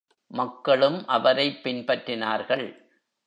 [0.27, 2.89] மக்களும் அவரைப் பின்பற்றினார்கள்.